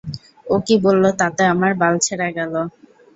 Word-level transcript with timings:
ও 0.47 0.65
কি 0.65 0.75
বলল 0.85 1.03
তাতে 1.21 1.41
আমার 1.53 1.71
বাল 1.81 1.95
ছেড়া 2.05 2.27
গেল! 2.37 2.53